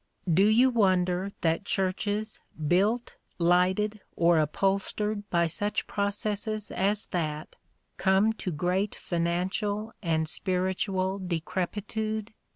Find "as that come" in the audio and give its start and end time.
6.71-8.33